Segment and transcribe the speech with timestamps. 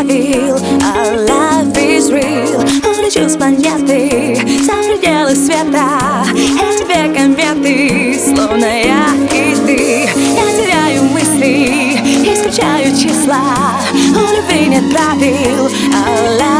[0.00, 9.06] правил Our life is real Увлечусь планеты За пределы света Я тебе кометы, Словно я
[9.30, 16.59] и ты Я теряю мысли Исключаю числа У любви нет правил Our life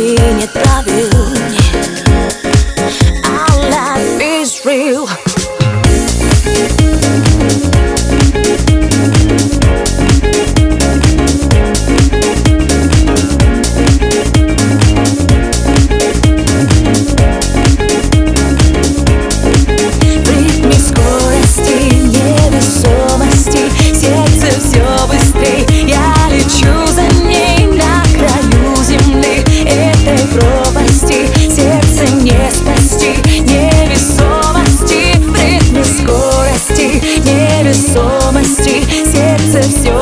[0.00, 0.59] У
[39.70, 39.99] все